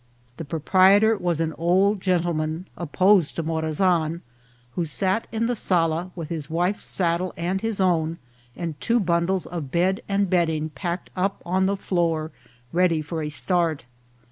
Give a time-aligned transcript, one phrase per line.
[0.37, 4.21] The proprietor was an old gentleman, opposed to Morazan,
[4.71, 8.17] who sat in the sala with his wife's saddle and his own,
[8.55, 12.31] and two bundles of bed and bedding packed up on the floor,
[12.73, 13.85] ready for a start.